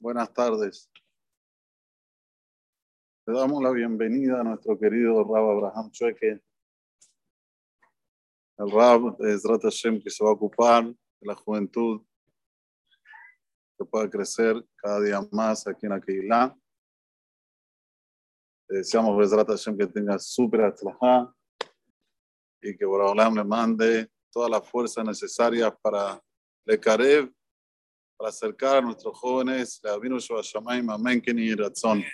Buenas 0.00 0.32
tardes. 0.32 0.88
Le 3.26 3.34
damos 3.36 3.60
la 3.60 3.72
bienvenida 3.72 4.40
a 4.40 4.44
nuestro 4.44 4.78
querido 4.78 5.24
Rab 5.24 5.50
Abraham 5.50 5.90
Chueque, 5.90 6.40
el 8.58 8.70
Rab 8.70 9.16
de 9.18 9.34
Ezrat 9.34 9.60
Hashem 9.62 10.00
que 10.00 10.08
se 10.08 10.22
va 10.22 10.30
a 10.30 10.34
ocupar 10.34 10.84
de 10.84 11.26
la 11.26 11.34
juventud, 11.34 12.00
que 13.76 13.84
pueda 13.84 14.08
crecer 14.08 14.64
cada 14.76 15.00
día 15.00 15.20
más 15.32 15.66
aquí 15.66 15.86
en 15.86 15.92
Aquilá. 15.92 16.56
Le 18.68 18.78
deseamos 18.78 19.20
Ezrat 19.26 19.48
Hashem 19.48 19.76
que 19.76 19.88
tenga 19.88 20.16
súper 20.20 20.60
atlajá 20.60 21.34
y 22.62 22.76
que 22.76 22.84
Boraholam 22.84 23.34
le 23.34 23.42
mande 23.42 24.08
toda 24.30 24.48
la 24.48 24.62
fuerza 24.62 25.02
necesaria 25.02 25.74
para 25.74 26.22
le 26.64 26.78
Karev 26.78 27.32
para 28.18 28.30
acercar 28.30 28.78
a 28.78 28.80
nuestros 28.80 29.16
jóvenes 29.16 29.80
la 29.84 29.96
vino 29.96 30.18
Shabashamaim, 30.18 30.90
Amén, 30.90 31.20
Keni 31.20 31.54
Ratzon. 31.54 32.04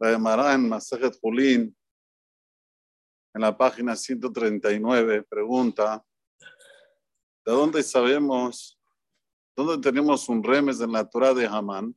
La 0.00 0.10
llamará 0.10 0.54
en 0.54 0.68
Masajet 0.68 1.16
Julín, 1.20 1.76
en 3.32 3.40
la 3.40 3.56
página 3.56 3.94
139, 3.94 5.22
pregunta, 5.22 6.04
¿de 7.46 7.52
dónde 7.52 7.84
sabemos, 7.84 8.80
dónde 9.54 9.80
tenemos 9.88 10.28
un 10.28 10.42
remes 10.42 10.80
en 10.80 10.90
la 10.90 11.08
Torah 11.08 11.32
de 11.32 11.46
Hamán? 11.46 11.94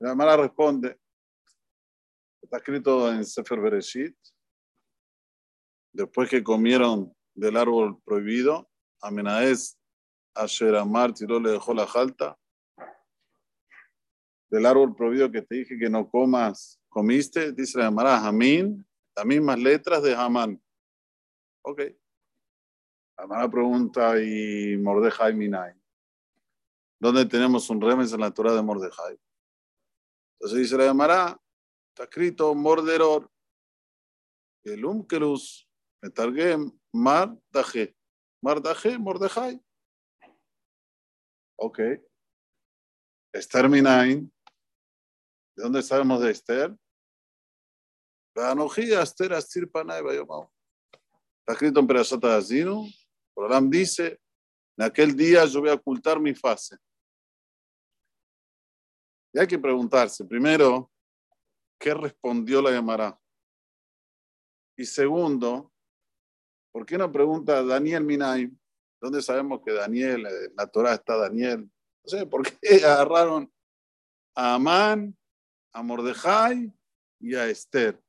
La 0.00 0.14
Mara 0.14 0.36
responde, 0.36 1.00
está 2.42 2.58
escrito 2.58 3.10
en 3.10 3.24
Sefer 3.24 3.58
Bereshit, 3.58 4.14
después 5.94 6.28
que 6.28 6.44
comieron 6.44 7.16
del 7.38 7.56
árbol 7.56 8.00
prohibido, 8.02 8.68
Amenaez 9.00 9.78
Asher 10.34 10.74
Amar 10.74 11.14
tiró 11.14 11.38
le 11.38 11.52
dejó 11.52 11.72
la 11.72 11.86
jalta. 11.86 12.36
Del 14.50 14.66
árbol 14.66 14.96
prohibido 14.96 15.30
que 15.30 15.42
te 15.42 15.54
dije 15.54 15.78
que 15.78 15.88
no 15.88 16.10
comas, 16.10 16.80
comiste, 16.88 17.52
dice 17.52 17.78
la 17.78 17.84
llamará 17.84 18.18
Jamín, 18.20 18.84
las 19.14 19.24
mismas 19.24 19.58
letras 19.58 20.02
de 20.02 20.14
Hamán. 20.16 20.60
Ok. 21.62 21.82
La 23.28 23.48
pregunta, 23.48 24.20
¿y 24.20 24.76
Mordejai 24.76 25.34
Minay? 25.34 25.74
¿Dónde 26.98 27.24
tenemos 27.26 27.70
un 27.70 27.80
remes 27.80 28.12
en 28.12 28.20
la 28.20 28.32
Torah 28.32 28.54
de 28.54 28.62
Mordejai? 28.62 29.16
Entonces 30.34 30.58
dice 30.58 30.76
la 30.76 30.86
llamará, 30.86 31.40
está 31.90 32.04
escrito 32.04 32.52
Morderor, 32.54 33.30
el 34.64 34.84
Umkelus, 34.84 35.67
Metargem, 36.02 36.70
Mardaje. 36.92 37.96
Mardaje, 38.42 38.98
Mordejai. 38.98 39.60
Ok. 41.56 41.80
Esther 43.32 43.68
Minain. 43.68 44.32
¿De 45.56 45.64
dónde 45.64 45.82
sabemos 45.82 46.20
de 46.20 46.30
Esther? 46.30 46.76
Esther, 48.36 49.32
Astir, 49.32 49.70
Panay. 49.70 50.00
Está 50.06 51.52
escrito 51.52 51.80
en 51.80 51.86
Perashat 51.86 52.24
Azinu. 52.24 52.86
Abraham 53.36 53.70
dice, 53.70 54.20
en 54.76 54.84
aquel 54.84 55.16
día 55.16 55.44
yo 55.46 55.60
voy 55.60 55.70
a 55.70 55.74
ocultar 55.74 56.20
mi 56.20 56.34
fase. 56.34 56.76
Y 59.32 59.40
hay 59.40 59.46
que 59.46 59.58
preguntarse, 59.58 60.24
primero, 60.24 60.90
¿qué 61.78 61.94
respondió 61.94 62.62
la 62.62 62.70
llamará? 62.70 63.20
Y 64.76 64.84
segundo, 64.84 65.72
¿Por 66.72 66.84
qué 66.86 66.98
no 66.98 67.10
pregunta 67.10 67.62
Daniel 67.62 68.04
Minay? 68.04 68.50
¿Dónde 69.00 69.22
sabemos 69.22 69.60
que 69.64 69.72
Daniel, 69.72 70.26
en 70.26 70.56
la 70.56 70.66
Torah 70.66 70.94
está 70.94 71.16
Daniel? 71.16 71.70
No 72.04 72.10
sé, 72.10 72.26
¿por 72.26 72.42
qué 72.42 72.58
agarraron 72.84 73.52
a 74.34 74.54
Amán, 74.54 75.16
a 75.72 75.82
Mordejai 75.82 76.72
y 77.20 77.34
a 77.34 77.46
Esther? 77.46 78.02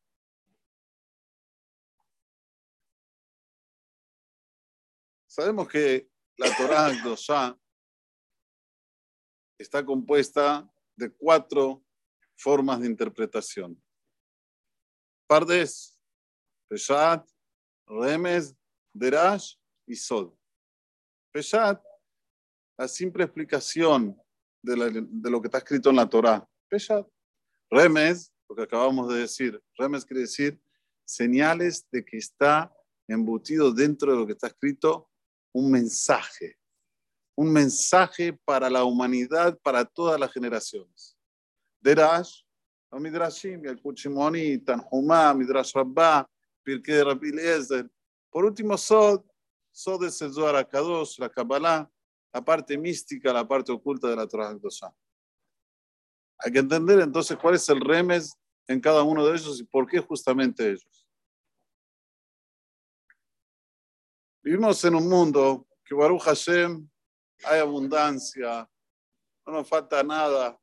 Sabemos 5.28 5.68
que 5.68 6.10
la 6.38 6.56
Torah 6.58 6.92
Dosha 7.04 7.58
está 9.58 9.86
compuesta 9.86 10.70
de 10.96 11.12
cuatro 11.12 11.84
formas 12.36 12.80
de 12.82 12.88
interpretación. 12.88 13.82
Pardes, 15.28 16.00
Peshat, 16.68 17.30
Remes, 17.90 18.56
Derash 18.94 19.56
y 19.88 19.96
Sod. 19.96 20.32
Peshat, 21.34 21.82
la 22.78 22.88
simple 22.88 23.24
explicación 23.24 24.16
de, 24.62 24.76
lo 25.30 25.42
que 25.42 25.48
está 25.48 25.58
escrito 25.58 25.90
en 25.90 25.96
la 25.96 26.08
Torah. 26.08 26.48
Peshat. 26.70 27.08
Remes, 27.72 28.32
lo 28.48 28.56
que 28.56 28.64
acabamos 28.64 29.12
de 29.12 29.22
decir. 29.22 29.62
Remes 29.78 30.06
quiere 30.06 30.22
decir 30.22 30.62
señales 31.06 31.88
de 31.92 32.06
que 32.06 32.18
está 32.18 32.72
embutido 33.08 33.74
dentro 33.74 34.12
de 34.12 34.18
lo 34.20 34.28
que 34.28 34.34
está 34.34 34.48
escrito 34.48 35.10
un 35.52 35.72
mensaje. 35.72 36.58
Un 37.36 37.52
mensaje 37.52 38.34
para 38.46 38.70
la 38.70 38.84
humanidad, 38.84 39.58
para 39.64 39.84
todas 39.84 40.20
las 40.20 40.32
generaciones. 40.32 41.18
Derash, 41.82 42.44
Midrashim, 42.92 43.66
el 43.66 43.82
Kuchimoni, 43.82 44.60
Tanhumá, 44.60 45.34
Midrash 45.34 45.74
Rabbah, 45.74 46.30
Pirkei 46.70 46.98
de 46.98 47.04
Rabbi 47.04 47.30
Eliezer. 47.30 47.90
Por 48.30 48.46
último, 48.46 48.78
Sod, 48.78 49.24
Sod 49.72 50.04
es 50.06 50.22
el 50.22 50.32
Zohar 50.32 50.56
Akadosh, 50.56 51.18
la 51.18 51.28
Kabbalah, 51.28 51.92
la 52.32 52.46
parte 52.46 52.78
mística, 52.78 53.34
la 53.34 53.48
parte 53.48 53.72
oculta 53.72 54.08
de 54.08 54.16
la 54.16 54.28
Torah 54.28 54.56
Hay 56.38 56.52
que 56.52 56.60
entender 56.60 57.00
entonces 57.00 57.36
cuál 57.38 57.56
es 57.56 57.68
el 57.70 57.82
remes 57.82 58.38
en 58.68 58.80
cada 58.80 59.02
uno 59.02 59.26
de 59.26 59.36
ellos 59.36 59.60
y 59.60 59.64
por 59.64 59.88
qué 59.88 59.98
justamente 59.98 60.70
ellos. 60.70 61.08
Vivimos 64.44 64.86
en 64.86 64.94
un 64.94 65.10
mundo 65.10 65.68
que 65.84 65.96
Baruch 65.96 66.22
Hashem 66.22 66.88
hay 67.46 67.60
abundancia, 67.62 68.70
no 69.44 69.54
nos 69.54 69.68
falta 69.68 70.04
nada, 70.04 70.56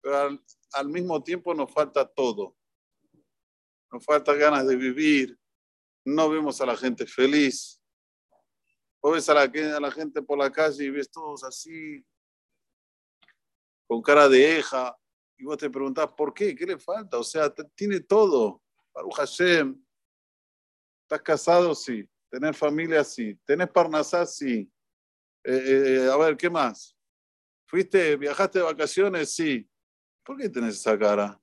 pero 0.00 0.18
al, 0.18 0.44
al 0.74 0.88
mismo 0.88 1.20
tiempo 1.20 1.52
nos 1.52 1.72
falta 1.72 2.06
todo 2.06 2.54
nos 3.94 4.04
falta 4.04 4.34
ganas 4.34 4.66
de 4.66 4.74
vivir, 4.74 5.38
no 6.04 6.28
vemos 6.28 6.60
a 6.60 6.66
la 6.66 6.76
gente 6.76 7.06
feliz. 7.06 7.80
O 9.00 9.12
ves 9.12 9.28
a 9.28 9.34
la, 9.34 9.90
gente 9.92 10.20
por 10.20 10.36
la 10.36 10.50
calle 10.50 10.84
y 10.84 10.90
ves 10.90 11.08
todos 11.08 11.44
así, 11.44 12.04
con 13.86 14.02
cara 14.02 14.28
de 14.28 14.58
eja, 14.58 14.96
y 15.36 15.44
vos 15.44 15.58
te 15.58 15.70
preguntás, 15.70 16.08
¿por 16.16 16.34
qué? 16.34 16.56
¿Qué 16.56 16.66
le 16.66 16.76
falta? 16.76 17.18
O 17.18 17.22
sea, 17.22 17.54
tiene 17.76 18.00
todo. 18.00 18.60
Baruch 18.92 19.14
Hashem. 19.14 19.80
¿Estás 21.02 21.22
casado? 21.22 21.74
Sí. 21.74 22.08
¿Tenés 22.28 22.56
familia? 22.56 23.04
Sí. 23.04 23.38
¿Tenés 23.44 23.68
parnasá? 23.68 24.26
Sí. 24.26 24.68
Eh, 25.44 26.06
eh, 26.06 26.10
a 26.10 26.16
ver, 26.16 26.36
¿qué 26.36 26.50
más? 26.50 26.96
¿Fuiste, 27.66 28.16
viajaste 28.16 28.58
de 28.58 28.64
vacaciones? 28.64 29.34
Sí. 29.34 29.68
¿Por 30.24 30.38
qué 30.38 30.48
tenés 30.48 30.76
esa 30.76 30.98
cara? 30.98 31.40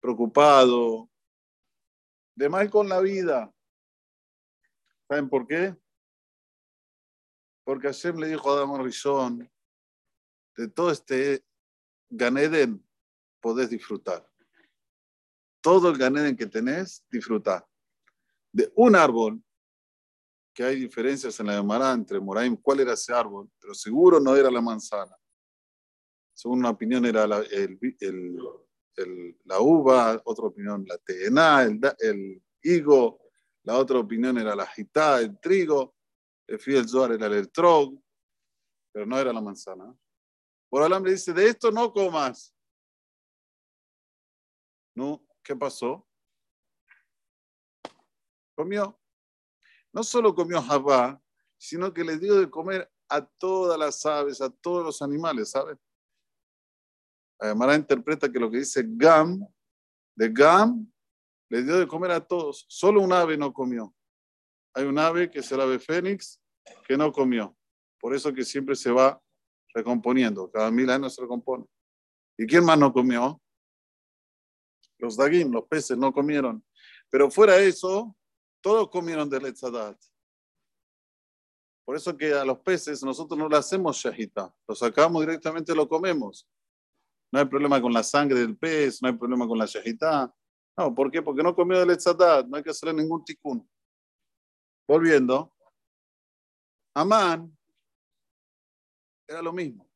Preocupado, 0.00 1.07
de 2.38 2.48
mal 2.48 2.70
con 2.70 2.88
la 2.88 3.00
vida. 3.00 3.52
¿Saben 5.08 5.28
por 5.28 5.44
qué? 5.44 5.76
Porque 7.64 7.88
Hashem 7.88 8.16
le 8.16 8.28
dijo 8.28 8.48
a 8.48 8.54
Adam 8.54 8.80
Rishon, 8.80 9.50
de 10.56 10.68
todo 10.68 10.92
este 10.92 11.44
Ganeden 12.08 12.86
podés 13.40 13.70
disfrutar. 13.70 14.30
Todo 15.60 15.90
el 15.90 15.98
Ganeden 15.98 16.36
que 16.36 16.46
tenés, 16.46 17.04
disfrutar. 17.10 17.66
De 18.52 18.72
un 18.76 18.94
árbol, 18.94 19.42
que 20.54 20.62
hay 20.62 20.76
diferencias 20.76 21.40
en 21.40 21.46
la 21.46 21.54
Gemara 21.54 21.92
entre 21.92 22.20
Moraim, 22.20 22.56
cuál 22.56 22.78
era 22.80 22.92
ese 22.92 23.12
árbol, 23.12 23.50
pero 23.58 23.74
seguro 23.74 24.20
no 24.20 24.36
era 24.36 24.48
la 24.48 24.60
manzana. 24.60 25.16
Según 26.32 26.60
una 26.60 26.70
opinión 26.70 27.04
era 27.04 27.24
el 27.24 27.76
la 29.44 29.60
uva, 29.60 30.20
otra 30.24 30.46
opinión 30.46 30.84
la 30.86 30.98
teena, 30.98 31.62
el, 31.62 32.42
higo, 32.62 33.20
la 33.62 33.76
otra 33.76 33.98
opinión 33.98 34.38
era 34.38 34.54
la 34.54 34.66
jitá, 34.66 35.20
el 35.20 35.38
trigo, 35.38 35.94
el 36.46 36.58
fiel 36.58 36.88
zoar 36.88 37.12
era 37.12 37.26
el 37.26 37.32
electrón, 37.34 38.02
pero 38.92 39.06
no 39.06 39.18
era 39.18 39.32
la 39.32 39.40
manzana. 39.40 39.94
Por 40.68 40.82
alambre 40.82 41.12
dice, 41.12 41.32
de 41.32 41.48
esto 41.48 41.70
no 41.70 41.92
comas. 41.92 42.54
¿No? 44.94 45.24
¿Qué 45.42 45.54
pasó? 45.54 46.06
Comió. 48.54 48.98
No 49.92 50.02
solo 50.02 50.34
comió 50.34 50.60
Jabá, 50.60 51.22
sino 51.56 51.92
que 51.92 52.04
le 52.04 52.18
dio 52.18 52.38
de 52.38 52.50
comer 52.50 52.90
a 53.08 53.24
todas 53.24 53.78
las 53.78 54.04
aves, 54.04 54.40
a 54.40 54.50
todos 54.50 54.84
los 54.84 55.02
animales, 55.02 55.50
¿sabes? 55.50 55.78
Mara 57.56 57.74
interpreta 57.74 58.30
que 58.30 58.38
lo 58.38 58.50
que 58.50 58.58
dice 58.58 58.84
Gam, 58.86 59.46
de 60.16 60.28
Gam, 60.28 60.90
le 61.48 61.62
dio 61.62 61.78
de 61.78 61.86
comer 61.86 62.10
a 62.10 62.26
todos. 62.26 62.66
Solo 62.68 63.00
un 63.00 63.12
ave 63.12 63.36
no 63.36 63.52
comió. 63.52 63.94
Hay 64.74 64.84
un 64.84 64.98
ave 64.98 65.30
que 65.30 65.38
es 65.38 65.52
el 65.52 65.60
ave 65.60 65.78
fénix 65.78 66.40
que 66.86 66.96
no 66.96 67.12
comió. 67.12 67.56
Por 68.00 68.14
eso 68.14 68.32
que 68.32 68.44
siempre 68.44 68.74
se 68.76 68.90
va 68.90 69.20
recomponiendo. 69.74 70.50
Cada 70.50 70.70
mil 70.70 70.90
años 70.90 71.14
se 71.14 71.22
recompone. 71.22 71.64
¿Y 72.36 72.46
quién 72.46 72.64
más 72.64 72.78
no 72.78 72.92
comió? 72.92 73.40
Los 74.98 75.16
dagim, 75.16 75.52
los 75.52 75.64
peces 75.64 75.96
no 75.96 76.12
comieron. 76.12 76.64
Pero 77.10 77.30
fuera 77.30 77.56
eso, 77.58 78.16
todos 78.60 78.90
comieron 78.90 79.28
del 79.30 79.46
Etzadat. 79.46 79.98
Por 81.84 81.96
eso 81.96 82.16
que 82.16 82.34
a 82.34 82.44
los 82.44 82.58
peces 82.58 83.02
nosotros 83.02 83.38
no 83.38 83.48
le 83.48 83.56
hacemos 83.56 83.96
shahita. 83.96 84.54
Lo 84.66 84.74
sacamos 84.74 85.22
directamente 85.22 85.74
lo 85.74 85.88
comemos. 85.88 86.46
No 87.32 87.40
hay 87.40 87.44
problema 87.46 87.80
con 87.80 87.92
la 87.92 88.02
sangre 88.02 88.40
del 88.40 88.56
pez, 88.56 89.02
no 89.02 89.08
hay 89.08 89.14
problema 89.14 89.46
con 89.46 89.58
la 89.58 89.66
shahita. 89.66 90.32
No, 90.76 90.94
¿por 90.94 91.10
qué? 91.10 91.22
Porque 91.22 91.42
no 91.42 91.54
comió 91.54 91.78
del 91.78 91.90
Etzadat. 91.90 92.46
No 92.46 92.56
hay 92.56 92.62
que 92.62 92.70
hacerle 92.70 92.94
ningún 92.94 93.24
tikkun. 93.24 93.68
Volviendo. 94.86 95.52
Amán 96.94 97.56
era 99.26 99.42
lo 99.42 99.52
mismo. 99.52 99.86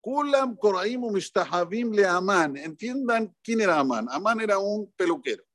Kulam 0.00 0.56
Koraimu 0.56 1.10
Mishtahavim 1.10 1.92
le 1.92 2.06
Amán. 2.06 2.56
Entiendan 2.56 3.34
quién 3.42 3.60
era 3.60 3.80
Amán. 3.80 4.06
Amán 4.10 4.40
era 4.40 4.58
un 4.58 4.92
peluquero 4.92 5.46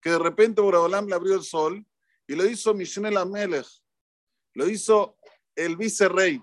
que 0.00 0.10
de 0.10 0.18
repente 0.18 0.60
Boraholam 0.60 1.06
le 1.06 1.14
abrió 1.14 1.34
el 1.34 1.42
sol 1.42 1.84
y 2.26 2.34
lo 2.34 2.44
hizo 2.46 2.74
Mishnel 2.74 3.16
Amelech. 3.16 3.66
Lo 4.54 4.68
hizo 4.68 5.18
el 5.54 5.76
vicerrey. 5.76 6.40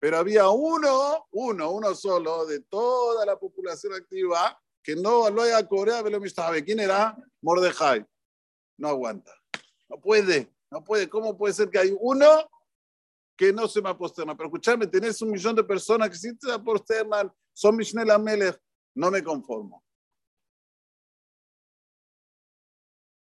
Pero 0.00 0.18
había 0.18 0.48
uno, 0.48 1.26
uno, 1.32 1.70
uno 1.70 1.94
solo 1.94 2.46
de 2.46 2.60
toda 2.60 3.26
la 3.26 3.38
población 3.38 3.94
activa 3.94 4.60
que 4.82 4.94
no 4.94 5.28
lo 5.28 5.42
haya 5.42 5.66
coreado, 5.66 6.08
lo 6.08 6.20
¿Quién 6.64 6.80
era? 6.80 7.16
Mordejai. 7.42 8.06
No 8.78 8.88
aguanta. 8.88 9.32
No 9.88 10.00
puede, 10.00 10.52
no 10.70 10.84
puede. 10.84 11.08
¿Cómo 11.08 11.36
puede 11.36 11.54
ser 11.54 11.68
que 11.68 11.78
hay 11.78 11.96
uno 11.98 12.48
que 13.38 13.52
no 13.52 13.68
se 13.68 13.80
me 13.80 13.88
aposterna. 13.88 14.36
Pero 14.36 14.48
escúchame, 14.48 14.88
tenés 14.88 15.22
un 15.22 15.30
millón 15.30 15.54
de 15.54 15.62
personas 15.62 16.10
que 16.10 16.16
sí 16.16 16.36
te 16.36 16.50
aposternan, 16.52 17.32
son 17.54 17.76
Mishnel 17.76 18.10
Amelech, 18.10 18.60
no 18.96 19.12
me 19.12 19.22
conformo. 19.22 19.84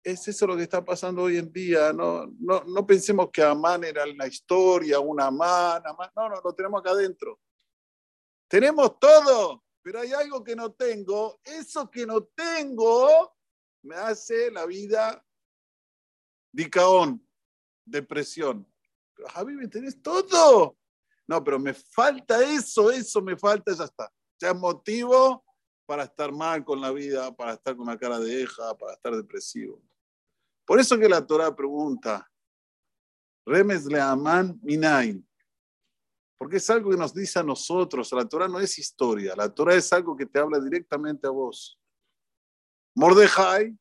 Es 0.05 0.29
eso 0.29 0.47
lo 0.47 0.57
que 0.57 0.65
está 0.65 0.85
pasando 0.85 1.23
hoy 1.23 1.39
en 1.39 1.51
día. 1.51 1.93
No, 1.93 2.27
no, 2.39 2.63
no 2.65 2.87
pensemos 2.87 3.31
que 3.33 3.43
Amán 3.43 3.85
era 3.85 4.05
la 4.05 4.27
historia, 4.27 5.01
una 5.01 5.27
Amán, 5.27 5.83
Amán. 5.87 6.11
No, 6.15 6.29
no, 6.29 6.41
lo 6.43 6.55
tenemos 6.55 6.81
acá 6.81 6.91
adentro. 6.91 7.41
Tenemos 8.47 8.99
todo, 9.01 9.65
pero 9.83 10.01
hay 10.01 10.13
algo 10.13 10.45
que 10.45 10.55
no 10.55 10.73
tengo. 10.73 11.41
Eso 11.43 11.91
que 11.91 12.07
no 12.07 12.23
tengo 12.23 13.35
me 13.83 13.97
hace 13.97 14.51
la 14.51 14.67
vida 14.67 15.25
dicaón, 16.53 17.27
depresión. 17.85 18.71
Javi, 19.33 19.55
¿me 19.55 19.69
tenés 19.69 20.01
todo? 20.03 20.77
No, 21.27 21.43
pero 21.43 21.59
me 21.59 21.73
falta 21.73 22.45
eso, 22.45 22.91
eso 22.91 23.23
me 23.23 23.37
falta, 23.37 23.73
ya 23.75 23.85
está. 23.85 24.13
Ya 24.39 24.51
es 24.51 24.57
motivo 24.57 25.45
para 25.87 26.05
estar 26.05 26.33
mal 26.33 26.65
con 26.65 26.81
la 26.81 26.91
vida, 26.91 27.35
para 27.35 27.55
estar 27.55 27.77
con 27.77 27.87
la 27.87 27.99
cara 27.99 28.19
de 28.19 28.43
eja, 28.43 28.77
para 28.77 28.95
estar 28.95 29.15
depresivo. 29.17 29.83
Por 30.65 30.81
eso 30.81 30.99
que 30.99 31.09
la 31.09 31.27
Torah 31.27 31.55
pregunta, 31.55 32.31
Remes 33.47 33.85
le 33.87 34.01
aman 34.01 34.59
minain. 34.63 35.27
Porque 36.39 36.57
es 36.57 36.69
algo 36.71 36.91
que 36.91 36.97
nos 36.97 37.15
dice 37.15 37.39
a 37.39 37.43
nosotros. 37.43 38.11
La 38.13 38.27
Torah 38.27 38.49
no 38.49 38.59
es 38.59 38.79
historia. 38.79 39.35
La 39.37 39.53
Torah 39.53 39.75
es 39.75 39.93
algo 39.93 40.17
que 40.17 40.27
te 40.27 40.39
habla 40.39 40.59
directamente 40.59 41.27
a 41.27 41.31
vos. 41.31 41.79
Mordejai, 42.95 43.77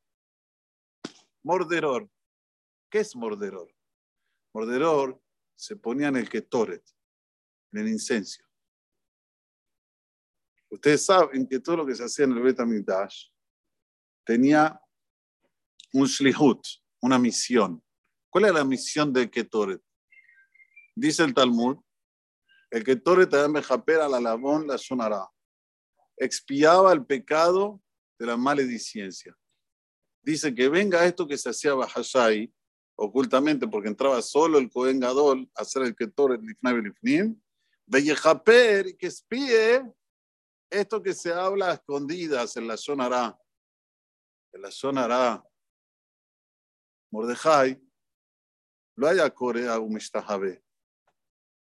morderor. 1.44 2.10
¿Qué 2.90 3.00
es 3.00 3.16
morderor? 3.16 3.74
Morderor 4.54 5.22
se 5.56 5.76
ponía 5.76 6.10
en 6.10 6.18
el 6.18 6.30
ketoret, 6.30 6.84
en 7.72 7.80
el 7.80 7.88
incenso. 7.88 8.44
Ustedes 10.70 11.06
saben 11.06 11.48
que 11.48 11.60
todo 11.60 11.78
lo 11.78 11.86
que 11.86 11.96
se 11.96 12.04
hacía 12.04 12.26
en 12.26 12.34
el 12.34 12.42
Betamigdash 12.42 13.30
tenía 14.26 14.80
un 15.94 16.08
shlihut, 16.08 16.66
una 17.02 17.18
misión. 17.18 17.82
¿Cuál 18.30 18.46
es 18.46 18.54
la 18.54 18.64
misión 18.64 19.14
del 19.14 19.30
ketoret? 19.30 19.82
Dice 20.96 21.24
el 21.24 21.34
Talmud, 21.34 21.78
el 22.72 22.84
ketoret 22.84 23.34
a 23.34 24.10
la 24.10 24.20
labón 24.20 24.68
la 24.68 24.78
sonará. 24.78 25.28
Expiaba 26.18 26.92
el 26.92 27.06
pecado 27.06 27.82
de 28.18 28.26
la 28.26 28.38
maledicencia. 28.38 29.36
Dice 30.24 30.54
que 30.54 30.70
venga 30.70 31.06
esto 31.06 31.28
que 31.28 31.38
se 31.38 31.50
hacía 31.50 31.74
Bahashai, 31.74 32.52
ocultamente 32.96 33.68
porque 33.68 33.90
entraba 33.90 34.22
solo 34.22 34.58
el 34.58 34.70
Cohen 34.70 35.00
Gadol 35.00 35.50
a 35.56 35.62
hacer 35.62 35.84
el 35.84 35.96
Ketor 35.96 36.34
el 36.34 36.42
Lifnai 36.42 36.82
Lifnim, 36.82 37.40
Bellejaper 37.86 38.88
y 38.88 38.96
que 38.96 39.08
espíe 39.08 39.84
esto 40.70 41.04
que 41.04 41.14
se 41.14 41.32
habla 41.32 41.72
a 41.72 41.74
escondidas 41.74 42.56
en 42.58 42.68
la 42.68 42.78
zona 42.78 43.06
Ara. 43.06 43.38
En 44.54 44.62
la 44.62 44.72
zona 44.72 45.06
Ara. 45.06 45.44
Mordejai, 47.14 47.80
lo 48.96 49.08
haya 49.08 49.30
Corea. 49.30 49.78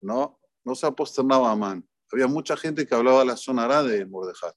No, 0.00 0.40
no 0.64 0.74
se 0.76 0.86
aposternaba 0.86 1.50
a 1.50 1.56
man. 1.56 1.88
Había 2.12 2.28
mucha 2.28 2.56
gente 2.56 2.86
que 2.86 2.94
hablaba 2.94 3.24
la 3.24 3.36
zona 3.36 3.64
Ara 3.64 3.82
de 3.82 4.06
Mordejai. 4.06 4.52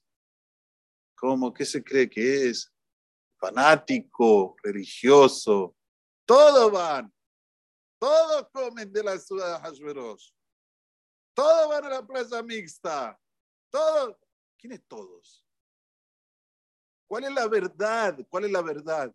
¿Cómo? 1.16 1.52
¿Qué 1.52 1.64
se 1.64 1.82
cree 1.82 2.08
que 2.08 2.48
es? 2.48 2.72
Fanático, 3.40 4.54
religioso, 4.62 5.76
todos 6.24 6.70
van. 6.70 7.12
Todos 7.98 8.48
comen 8.52 8.92
de 8.92 9.02
la 9.02 9.18
ciudad 9.18 9.60
de 9.60 9.66
Hashverosh. 9.66 10.30
Todos 11.34 11.68
van 11.70 11.86
a 11.86 11.88
la 11.88 12.06
plaza 12.06 12.40
mixta. 12.42 13.18
Todos. 13.68 14.16
¿Quiénes 14.56 14.86
todos? 14.86 15.44
¿Cuál 17.08 17.24
es 17.24 17.32
la 17.32 17.48
verdad? 17.48 18.18
¿Cuál 18.28 18.44
es 18.44 18.52
la 18.52 18.62
verdad? 18.62 19.12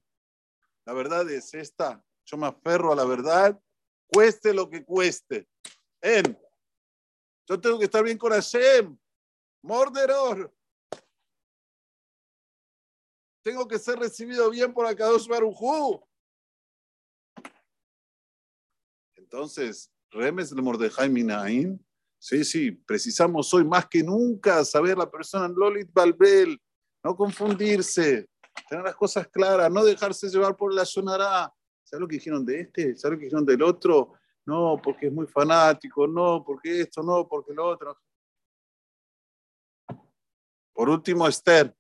La 0.85 0.93
verdad 0.93 1.29
es 1.29 1.53
esta. 1.53 2.03
Yo 2.25 2.37
me 2.37 2.47
aferro 2.47 2.91
a 2.91 2.95
la 2.95 3.05
verdad, 3.05 3.59
cueste 4.07 4.53
lo 4.53 4.69
que 4.69 4.83
cueste. 4.83 5.47
En. 6.01 6.37
Yo 7.47 7.59
tengo 7.59 7.77
que 7.77 7.85
estar 7.85 8.03
bien 8.03 8.17
con 8.17 8.31
Hashem. 8.31 8.97
Morderor. 9.61 10.53
Tengo 13.43 13.67
que 13.67 13.77
ser 13.77 13.99
recibido 13.99 14.49
bien 14.49 14.73
por 14.73 14.85
Akadosh 14.85 15.27
Barujú. 15.27 16.01
Entonces, 19.15 19.91
Remes 20.11 20.55
de 20.55 20.61
Mordejai 20.61 21.09
Minain, 21.09 21.83
sí, 22.19 22.43
sí, 22.45 22.71
precisamos 22.71 23.53
hoy 23.53 23.65
más 23.65 23.87
que 23.87 24.03
nunca 24.03 24.63
saber 24.63 24.97
la 24.97 25.09
persona 25.09 25.47
Lolit 25.47 25.91
Balbel, 25.91 26.61
no 27.03 27.15
confundirse, 27.15 28.29
tener 28.67 28.83
las 28.83 28.95
cosas 28.95 29.27
claras, 29.27 29.71
no 29.71 29.83
dejarse 29.83 30.29
llevar 30.29 30.55
por 30.55 30.73
la 30.73 30.85
sonará. 30.85 31.53
¿Sabes 31.83 32.01
lo 32.01 32.07
que 32.07 32.15
dijeron 32.15 32.45
de 32.45 32.61
este? 32.61 32.95
¿Sabes 32.95 33.15
lo 33.15 33.19
que 33.19 33.25
dijeron 33.25 33.45
del 33.45 33.61
otro? 33.61 34.13
No, 34.45 34.79
porque 34.81 35.07
es 35.07 35.13
muy 35.13 35.27
fanático, 35.27 36.07
no, 36.07 36.43
porque 36.43 36.81
esto, 36.81 37.01
no, 37.01 37.27
porque 37.27 37.53
lo 37.53 37.67
otro. 37.67 37.97
Por 40.73 40.89
último, 40.89 41.27
Esther. 41.27 41.75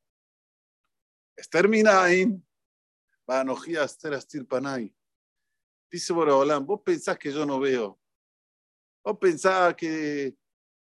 Esther 1.35 1.67
Minain, 1.67 2.45
Banojía 3.25 3.83
Esther 3.83 4.13
Astir 4.13 4.47
Panay. 4.47 4.93
Dice 5.91 6.13
Boraholam, 6.13 6.65
vos 6.65 6.81
pensás 6.81 7.17
que 7.17 7.31
yo 7.31 7.45
no 7.45 7.59
veo. 7.59 7.99
Vos 9.03 9.17
pensás 9.19 9.75
que 9.75 10.35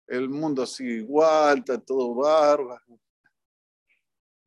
el 0.08 0.30
mundo 0.30 0.66
sigue 0.66 0.96
igual, 0.96 1.60
está 1.60 1.80
todo 1.80 2.14
bárbaro. 2.16 3.01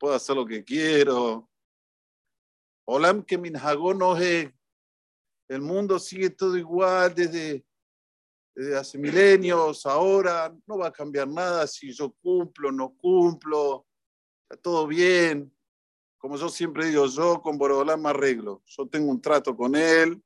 Puedo 0.05 0.17
hacer 0.17 0.37
lo 0.37 0.45
que 0.45 0.63
quiero. 0.63 1.49
Olam 2.87 3.23
que 3.23 3.39
minhagón 3.39 4.01
no 4.01 4.15
es. 4.19 4.53
El 5.49 5.63
mundo 5.63 5.99
sigue 5.99 6.29
todo 6.29 6.59
igual 6.59 7.15
desde, 7.15 7.65
desde 8.55 8.77
hace 8.77 8.99
milenios, 8.99 9.87
ahora 9.87 10.55
no 10.67 10.77
va 10.77 10.89
a 10.89 10.93
cambiar 10.93 11.27
nada 11.27 11.67
si 11.67 11.91
yo 11.91 12.15
cumplo 12.21 12.71
no 12.71 12.95
cumplo. 12.95 13.87
Está 14.43 14.61
todo 14.61 14.87
bien. 14.87 15.51
Como 16.19 16.37
yo 16.37 16.51
siempre 16.51 16.85
digo, 16.85 17.07
yo 17.07 17.41
con 17.41 17.57
Boraholam 17.57 18.03
me 18.03 18.11
arreglo. 18.11 18.63
Yo 18.67 18.87
tengo 18.87 19.11
un 19.11 19.23
trato 19.23 19.57
con 19.57 19.75
él, 19.75 20.23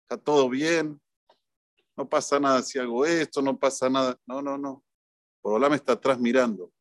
está 0.00 0.16
todo 0.16 0.48
bien, 0.48 0.98
no 1.94 2.08
pasa 2.08 2.40
nada 2.40 2.62
si 2.62 2.78
hago 2.78 3.04
esto, 3.04 3.42
no 3.42 3.58
pasa 3.58 3.90
nada. 3.90 4.18
No, 4.24 4.40
no, 4.40 4.56
no. 4.56 4.82
me 5.44 5.76
está 5.76 5.92
atrás 5.92 6.18
mirando. 6.18 6.72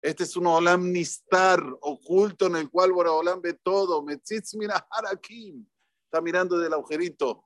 Este 0.00 0.24
es 0.24 0.36
un 0.36 0.46
olam 0.46 0.90
nistar, 0.90 1.62
oculto, 1.82 2.46
en 2.46 2.56
el 2.56 2.70
cual 2.70 2.92
Boraholam 2.92 3.42
ve 3.42 3.54
todo. 3.54 4.02
Mira. 4.02 4.88
Está 6.04 6.20
mirando 6.22 6.58
del 6.58 6.72
agujerito. 6.72 7.44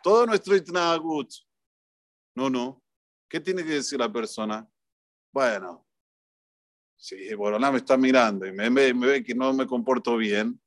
Todo 0.00 0.26
nuestro 0.26 0.54
itnagut. 0.54 1.28
No, 2.36 2.48
no. 2.48 2.82
¿Qué 3.28 3.40
tiene 3.40 3.64
que 3.64 3.74
decir 3.74 3.98
la 3.98 4.12
persona? 4.12 4.68
Bueno, 5.32 5.84
si 6.96 7.34
Boraholam 7.34 7.76
está 7.76 7.96
mirando 7.96 8.46
y 8.46 8.52
me, 8.52 8.70
me 8.70 8.92
ve 8.92 9.24
que 9.24 9.34
no 9.34 9.52
me 9.52 9.66
comporto 9.66 10.16
bien, 10.16 10.60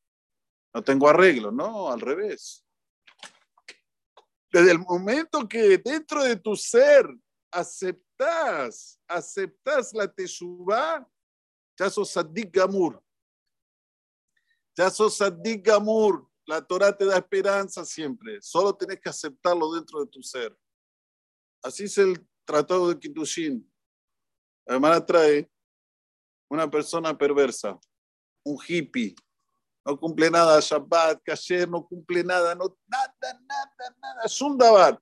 no 0.74 0.84
tengo 0.84 1.08
arreglo, 1.08 1.50
no, 1.50 1.90
al 1.90 2.02
revés. 2.02 2.66
Desde 4.52 4.72
el 4.72 4.80
momento 4.80 5.48
que 5.48 5.78
dentro 5.78 6.24
de 6.24 6.36
tu 6.36 6.58
ser 6.58 7.08
aceptas, 7.56 9.00
aceptas 9.08 9.94
la 9.94 10.08
teshuvah, 10.08 11.08
ya 11.78 11.90
sos 11.90 12.12
Sadik 12.12 12.52
Gamur. 12.52 13.02
Ya 14.78 14.90
sos 14.90 15.18
Sadik 15.18 15.66
Gamur. 15.66 16.28
La 16.48 16.62
Torah 16.62 16.96
te 16.96 17.06
da 17.06 17.18
esperanza 17.18 17.84
siempre. 17.84 18.40
Solo 18.42 18.76
tenés 18.76 19.00
que 19.00 19.10
aceptarlo 19.10 19.74
dentro 19.74 20.00
de 20.02 20.08
tu 20.08 20.22
ser. 20.22 20.56
Así 21.64 21.86
es 21.86 21.98
el 21.98 22.24
tratado 22.46 22.90
de 22.90 23.00
Kitushin. 23.00 23.68
Además 24.68 25.06
trae 25.06 25.50
una 26.48 26.70
persona 26.70 27.18
perversa, 27.18 27.80
un 28.44 28.58
hippie. 28.68 29.16
No 29.84 30.00
cumple 30.00 30.30
nada, 30.30 30.60
Shabbat, 30.60 31.22
Kasher, 31.24 31.68
no 31.70 31.86
cumple 31.86 32.24
nada, 32.24 32.54
no, 32.56 32.78
nada, 32.88 33.14
nada, 33.22 33.96
nada. 34.02 34.22
Es 34.24 34.42
un 34.42 34.58
dabar. 34.58 35.00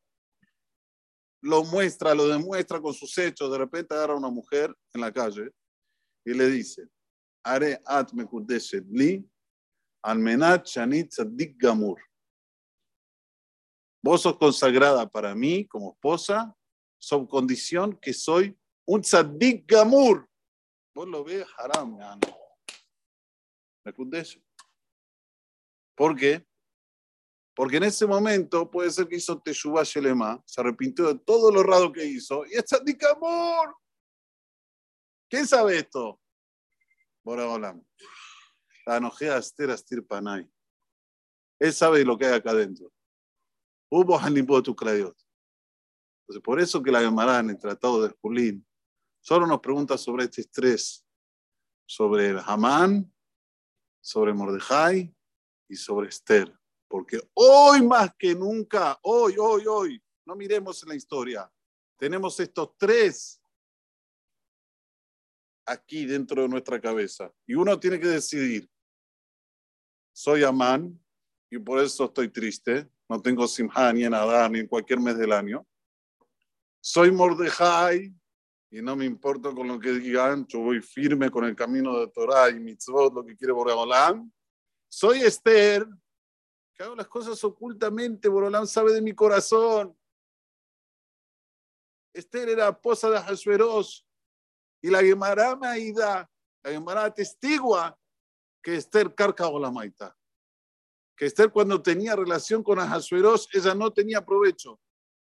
Lo 1.44 1.66
muestra, 1.66 2.16
lo 2.16 2.26
demuestra 2.30 2.82
con 2.82 2.94
sus 2.94 3.18
hechos. 3.18 3.52
De 3.52 3.58
repente 3.58 3.94
agarra 3.94 4.14
a 4.14 4.18
una 4.18 4.30
mujer 4.30 4.74
en 4.94 5.02
la 5.02 5.12
calle 5.12 5.52
y 6.26 6.34
le 6.34 6.48
dice, 6.48 6.88
Are 7.44 7.82
at 7.86 8.12
li, 8.90 9.30
almenat 10.02 10.66
shanit 10.66 11.14
gamur. 11.58 12.00
Vos 14.02 14.22
sos 14.22 14.38
consagrada 14.38 15.06
para 15.06 15.36
mí 15.36 15.68
como 15.68 15.92
esposa, 15.92 16.56
son 16.98 17.28
condición 17.28 17.98
que 18.02 18.14
soy 18.14 18.58
un 18.86 19.02
tzadik 19.02 19.66
gamur. 19.68 20.30
Vos 20.96 21.10
lo 21.10 21.26
ves 21.26 21.46
haram, 21.58 21.98
Mekudesh. 23.84 24.42
¿Por 25.94 26.16
qué? 26.16 26.46
Porque 27.56 27.78
en 27.78 27.84
ese 27.84 28.08
momento 28.08 28.70
puede 28.70 28.90
ser 28.90 29.08
que 29.08 29.18
hizo 29.18 29.40
Teshuvah 29.40 29.84
Shelema, 29.84 30.42
se 30.46 30.60
arrepintió 30.60 31.08
de 31.14 31.20
todo 31.20 31.52
lo 31.52 31.62
raro 31.62 31.92
que 31.92 32.04
hizo, 32.04 32.46
y 32.46 32.54
es 32.54 32.66
tzadik 32.66 33.00
gamur. 33.00 33.76
¿Quién 35.30 35.48
sabe 35.48 35.78
esto? 35.78 36.20
Bora 37.24 37.48
Olam. 37.48 37.84
La 38.86 38.98
enojea 38.98 39.38
Esther 39.38 39.72
Astir 39.72 40.06
Panay. 40.06 40.50
Él 41.60 41.74
sabe 41.74 42.04
lo 42.04 42.18
que 42.18 42.26
hay 42.26 42.34
acá 42.34 42.52
adentro. 42.52 42.92
Hubo 43.90 44.20
tu 44.64 44.72
Entonces, 44.72 45.16
por 46.44 46.60
eso 46.60 46.82
que 46.82 46.92
la 46.92 47.02
Gemara 47.02 47.40
en 47.40 47.52
el 47.52 47.60
Tratado 47.60 48.02
de 48.02 48.16
Julín 48.22 48.66
solo 49.22 49.46
nos 49.46 49.60
pregunta 49.60 49.98
sobre 49.98 50.26
este 50.26 50.42
estrés, 50.42 51.06
sobre 51.86 52.30
el 52.30 52.40
Hamán, 52.40 53.14
sobre 54.02 54.34
Mordejai 54.34 55.16
y 55.70 55.76
sobre 55.76 56.10
Esther. 56.10 56.54
Porque 56.94 57.20
hoy 57.34 57.82
más 57.82 58.14
que 58.20 58.36
nunca, 58.36 59.00
hoy, 59.02 59.34
hoy, 59.40 59.66
hoy, 59.66 60.04
no 60.28 60.36
miremos 60.36 60.84
en 60.84 60.90
la 60.90 60.96
historia, 60.96 61.52
tenemos 61.98 62.40
estos 62.40 62.78
tres 62.78 63.42
aquí 65.66 66.06
dentro 66.06 66.44
de 66.44 66.50
nuestra 66.50 66.80
cabeza. 66.80 67.34
Y 67.48 67.56
uno 67.56 67.80
tiene 67.80 68.00
que 68.00 68.06
decidir, 68.06 68.70
soy 70.12 70.44
Amán 70.44 71.04
y 71.50 71.58
por 71.58 71.80
eso 71.80 72.06
estoy 72.06 72.30
triste, 72.30 72.88
no 73.10 73.20
tengo 73.20 73.48
Simha 73.48 73.92
ni 73.92 74.04
en 74.04 74.14
Adán 74.14 74.52
ni 74.52 74.60
en 74.60 74.68
cualquier 74.68 75.00
mes 75.00 75.18
del 75.18 75.32
año. 75.32 75.66
Soy 76.80 77.10
Mordejai 77.10 78.14
y 78.70 78.82
no 78.84 78.96
me 78.96 79.06
importa 79.06 79.50
con 79.50 79.68
lo 79.68 79.80
que 79.80 79.94
digan, 79.94 80.46
yo 80.46 80.60
voy 80.60 80.80
firme 80.80 81.32
con 81.32 81.44
el 81.46 81.56
camino 81.56 81.98
de 82.00 82.10
Torah 82.10 82.52
y 82.52 82.60
mitzvot, 82.60 83.16
lo 83.16 83.26
que 83.26 83.36
quiere 83.36 83.52
Boreolam. 83.52 84.32
Soy 84.88 85.22
Esther, 85.22 85.88
que 86.90 86.96
las 86.98 87.08
cosas 87.08 87.44
ocultamente, 87.44 88.28
Boreolam 88.28 88.68
sabe 88.68 88.94
de 88.94 89.02
mi 89.02 89.14
corazón. 89.14 89.98
Esther 92.14 92.50
era 92.50 92.70
esposa 92.70 93.10
de 93.10 93.20
Hashverosh, 93.20 94.02
y 94.82 94.90
la 94.90 95.02
Gemara 95.02 95.56
Maida, 95.56 96.30
la 96.62 96.72
Gemara 96.72 97.12
testigua 97.14 97.98
que 98.62 98.76
Esther 98.76 99.16
carca 99.16 99.48
o 99.48 99.60
la 99.60 99.72
maita. 99.72 100.16
Que 101.16 101.26
Esther 101.26 101.52
cuando 101.52 101.82
tenía 101.82 102.16
relación 102.16 102.64
con 102.64 102.80
Ahasueros, 102.80 103.48
ella 103.54 103.74
no 103.74 103.92
tenía 103.92 104.26
provecho. 104.26 104.80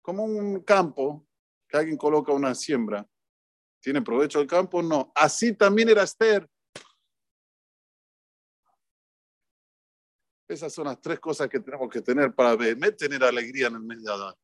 Como 0.02 0.24
un 0.24 0.60
campo 0.60 1.26
que 1.68 1.76
alguien 1.76 1.96
coloca 1.96 2.32
una 2.32 2.54
siembra. 2.54 3.06
¿Tiene 3.80 4.02
provecho 4.02 4.40
el 4.40 4.46
campo? 4.46 4.82
No. 4.82 5.12
Así 5.14 5.54
también 5.54 5.88
era 5.88 6.02
Esther. 6.02 6.48
Esas 10.48 10.72
son 10.72 10.84
las 10.86 11.00
tres 11.00 11.18
cosas 11.18 11.48
que 11.48 11.58
tenemos 11.58 11.88
que 11.90 12.00
tener 12.00 12.32
para 12.32 12.56
tener 12.56 13.24
alegría 13.24 13.66
en 13.66 13.74
el 13.74 13.82
mes 13.82 14.02
de 14.02 14.12
Adán. 14.12 14.34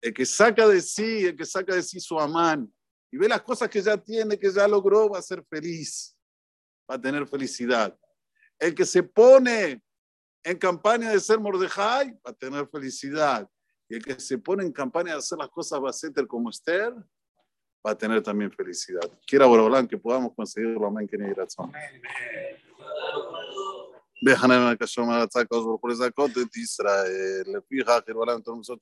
El 0.00 0.14
que 0.14 0.26
saca 0.26 0.66
de 0.68 0.80
sí, 0.80 1.26
el 1.26 1.36
que 1.36 1.44
saca 1.44 1.74
de 1.74 1.82
sí 1.82 2.00
su 2.00 2.18
amán, 2.18 2.72
y 3.10 3.16
ve 3.16 3.28
las 3.28 3.42
cosas 3.42 3.68
que 3.68 3.80
ya 3.80 3.96
tiene, 3.96 4.38
que 4.38 4.50
ya 4.50 4.66
logró, 4.66 5.08
va 5.08 5.18
a 5.18 5.22
ser 5.22 5.44
feliz, 5.48 6.16
va 6.90 6.96
a 6.96 7.00
tener 7.00 7.26
felicidad. 7.26 7.96
El 8.58 8.74
que 8.74 8.84
se 8.84 9.02
pone 9.02 9.82
en 10.42 10.58
campaña 10.58 11.10
de 11.10 11.20
ser 11.20 11.38
Mordejai, 11.38 12.12
va 12.12 12.30
a 12.30 12.32
tener 12.32 12.68
felicidad. 12.68 13.48
Y 13.88 13.96
el 13.96 14.04
que 14.04 14.18
se 14.18 14.38
pone 14.38 14.64
en 14.64 14.72
campaña 14.72 15.12
de 15.12 15.18
hacer 15.18 15.38
las 15.38 15.48
cosas 15.48 15.80
Baseter 15.80 16.26
como 16.26 16.50
Esther, 16.50 16.92
va 17.86 17.92
a 17.92 17.98
tener 17.98 18.22
también 18.22 18.50
felicidad. 18.50 19.08
Quiera 19.26 19.46
Borobalán 19.46 19.86
que 19.86 19.96
podamos 19.96 20.34
conseguirlo. 20.34 20.86
Amén. 20.86 21.06
Que 21.06 21.16
ni 21.16 21.32
razón. 21.32 21.72
Déjame 21.72 22.65
que 24.76 24.86
yo 24.86 25.06
me 25.06 25.14
ataque 25.14 25.48
por 25.48 25.92
esa 25.92 26.10
cota 26.10 26.40
de 26.40 26.48
Israel. 26.54 27.44
Le 27.46 27.62
fija 27.62 28.00
que 28.02 28.12
el 28.12 28.16
balón, 28.16 28.36
entonces, 28.36 28.76